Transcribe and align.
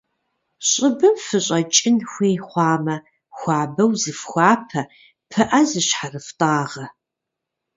ЩӀыбым 0.69 1.15
фыщӀэкӀын 1.25 1.97
хуей 2.11 2.37
хъуамэ, 2.47 2.95
хуабэу 3.37 3.91
зыфхуапэ, 4.01 4.81
пыӏэ 5.29 5.61
зыщхьэрыфтӏагъэ. 5.69 6.85